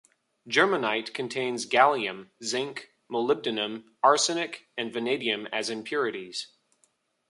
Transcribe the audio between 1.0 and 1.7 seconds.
contains